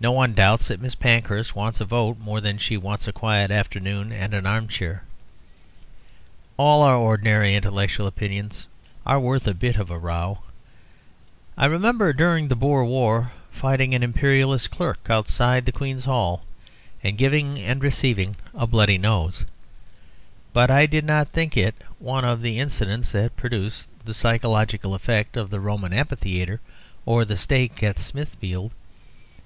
No 0.00 0.10
one 0.10 0.32
doubts 0.32 0.66
that 0.68 0.80
Miss 0.80 0.94
Pankhurst 0.96 1.54
wants 1.54 1.80
a 1.80 1.84
vote 1.84 2.18
more 2.18 2.40
than 2.40 2.58
she 2.58 2.76
wants 2.76 3.06
a 3.06 3.12
quiet 3.12 3.52
afternoon 3.52 4.10
and 4.10 4.34
an 4.34 4.46
armchair. 4.46 5.04
All 6.56 6.82
our 6.82 6.96
ordinary 6.96 7.54
intellectual 7.54 8.08
opinions 8.08 8.66
are 9.06 9.20
worth 9.20 9.46
a 9.46 9.54
bit 9.54 9.76
of 9.76 9.90
a 9.90 9.98
row: 9.98 10.40
I 11.56 11.66
remember 11.66 12.12
during 12.12 12.48
the 12.48 12.56
Boer 12.56 12.84
War 12.84 13.30
fighting 13.52 13.94
an 13.94 14.02
Imperialist 14.02 14.70
clerk 14.72 15.08
outside 15.08 15.66
the 15.66 15.70
Queen's 15.70 16.06
Hall, 16.06 16.44
and 17.04 17.16
giving 17.18 17.58
and 17.58 17.80
receiving 17.80 18.36
a 18.54 18.66
bloody 18.66 18.98
nose; 18.98 19.44
but 20.52 20.68
I 20.68 20.86
did 20.86 21.04
not 21.04 21.28
think 21.28 21.56
it 21.56 21.76
one 22.00 22.24
of 22.24 22.40
the 22.40 22.58
incidents 22.58 23.12
that 23.12 23.36
produce 23.36 23.86
the 24.04 24.14
psychological 24.14 24.94
effect 24.94 25.36
of 25.36 25.50
the 25.50 25.60
Roman 25.60 25.92
amphitheatre 25.92 26.60
or 27.06 27.24
the 27.24 27.36
stake 27.36 27.82
at 27.84 28.00
Smithfield. 28.00 28.72